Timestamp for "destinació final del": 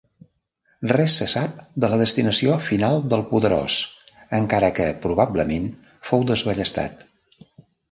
2.03-3.23